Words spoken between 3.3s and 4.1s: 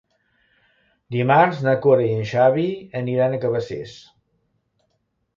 a Cabacés.